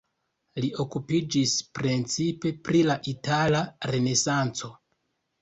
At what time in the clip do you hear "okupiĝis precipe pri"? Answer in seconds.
0.83-2.81